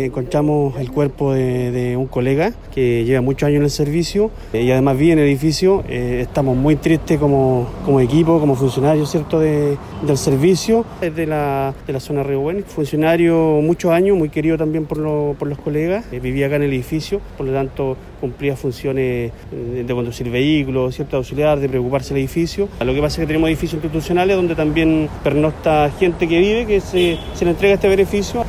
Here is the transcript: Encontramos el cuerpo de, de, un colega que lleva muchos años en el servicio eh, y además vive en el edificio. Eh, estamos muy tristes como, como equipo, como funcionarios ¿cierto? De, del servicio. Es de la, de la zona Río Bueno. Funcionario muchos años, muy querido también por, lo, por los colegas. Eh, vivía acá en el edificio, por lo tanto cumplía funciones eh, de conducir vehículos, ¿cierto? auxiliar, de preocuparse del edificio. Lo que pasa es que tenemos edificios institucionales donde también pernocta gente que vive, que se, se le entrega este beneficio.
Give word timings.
Encontramos 0.00 0.76
el 0.78 0.92
cuerpo 0.92 1.32
de, 1.32 1.72
de, 1.72 1.96
un 1.96 2.06
colega 2.06 2.52
que 2.72 3.04
lleva 3.04 3.20
muchos 3.20 3.48
años 3.48 3.56
en 3.56 3.64
el 3.64 3.70
servicio 3.70 4.30
eh, 4.52 4.62
y 4.62 4.70
además 4.70 4.96
vive 4.96 5.14
en 5.14 5.18
el 5.18 5.24
edificio. 5.24 5.82
Eh, 5.88 6.20
estamos 6.22 6.56
muy 6.56 6.76
tristes 6.76 7.18
como, 7.18 7.68
como 7.84 7.98
equipo, 7.98 8.38
como 8.38 8.54
funcionarios 8.54 9.10
¿cierto? 9.10 9.40
De, 9.40 9.76
del 10.06 10.16
servicio. 10.16 10.84
Es 11.00 11.16
de 11.16 11.26
la, 11.26 11.74
de 11.84 11.92
la 11.92 11.98
zona 11.98 12.22
Río 12.22 12.38
Bueno. 12.38 12.62
Funcionario 12.64 13.60
muchos 13.60 13.90
años, 13.90 14.16
muy 14.16 14.28
querido 14.28 14.56
también 14.56 14.86
por, 14.86 14.98
lo, 14.98 15.34
por 15.36 15.48
los 15.48 15.58
colegas. 15.58 16.04
Eh, 16.12 16.20
vivía 16.20 16.46
acá 16.46 16.54
en 16.54 16.62
el 16.62 16.72
edificio, 16.72 17.20
por 17.36 17.46
lo 17.46 17.52
tanto 17.52 17.96
cumplía 18.20 18.54
funciones 18.54 19.32
eh, 19.52 19.84
de 19.84 19.94
conducir 19.94 20.30
vehículos, 20.30 20.94
¿cierto? 20.94 21.16
auxiliar, 21.16 21.58
de 21.58 21.68
preocuparse 21.68 22.14
del 22.14 22.22
edificio. 22.22 22.68
Lo 22.80 22.94
que 22.94 23.00
pasa 23.00 23.16
es 23.16 23.20
que 23.20 23.26
tenemos 23.26 23.48
edificios 23.48 23.82
institucionales 23.82 24.36
donde 24.36 24.54
también 24.54 25.08
pernocta 25.24 25.90
gente 25.98 26.28
que 26.28 26.38
vive, 26.38 26.66
que 26.66 26.80
se, 26.80 27.18
se 27.34 27.44
le 27.44 27.50
entrega 27.50 27.74
este 27.74 27.88
beneficio. 27.88 28.44